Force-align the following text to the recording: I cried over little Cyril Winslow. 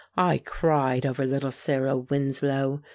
I 0.17 0.39
cried 0.39 1.05
over 1.05 1.27
little 1.27 1.51
Cyril 1.51 2.07
Winslow. 2.09 2.81